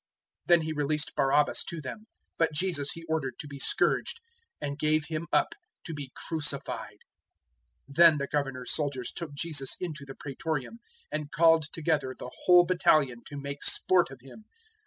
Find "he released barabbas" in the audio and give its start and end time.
0.61-1.63